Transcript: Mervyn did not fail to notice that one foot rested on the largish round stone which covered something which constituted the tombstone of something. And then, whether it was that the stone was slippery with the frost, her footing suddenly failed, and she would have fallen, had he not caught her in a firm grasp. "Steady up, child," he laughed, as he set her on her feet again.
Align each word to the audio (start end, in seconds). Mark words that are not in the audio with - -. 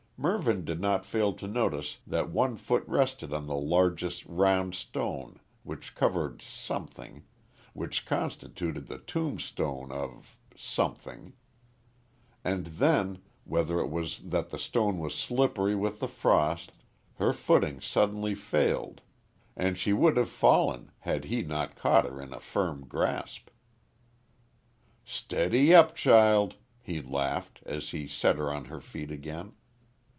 Mervyn 0.23 0.63
did 0.65 0.79
not 0.79 1.03
fail 1.03 1.33
to 1.33 1.47
notice 1.47 1.97
that 2.05 2.29
one 2.29 2.55
foot 2.55 2.83
rested 2.85 3.33
on 3.33 3.47
the 3.47 3.55
largish 3.55 4.23
round 4.27 4.75
stone 4.75 5.39
which 5.63 5.95
covered 5.95 6.43
something 6.43 7.23
which 7.73 8.05
constituted 8.05 8.85
the 8.85 8.99
tombstone 8.99 9.91
of 9.91 10.37
something. 10.55 11.33
And 12.43 12.67
then, 12.67 13.23
whether 13.45 13.79
it 13.79 13.89
was 13.89 14.19
that 14.19 14.51
the 14.51 14.59
stone 14.59 14.99
was 14.99 15.15
slippery 15.15 15.73
with 15.73 15.99
the 15.99 16.07
frost, 16.07 16.71
her 17.15 17.33
footing 17.33 17.81
suddenly 17.81 18.35
failed, 18.35 19.01
and 19.55 19.75
she 19.75 19.91
would 19.91 20.17
have 20.17 20.29
fallen, 20.29 20.91
had 20.99 21.23
he 21.25 21.41
not 21.41 21.75
caught 21.75 22.05
her 22.05 22.21
in 22.21 22.31
a 22.31 22.39
firm 22.39 22.85
grasp. 22.85 23.49
"Steady 25.03 25.73
up, 25.73 25.95
child," 25.95 26.57
he 26.83 27.01
laughed, 27.01 27.63
as 27.65 27.89
he 27.89 28.07
set 28.07 28.35
her 28.35 28.53
on 28.53 28.65
her 28.65 28.79
feet 28.81 29.09
again. 29.09 29.53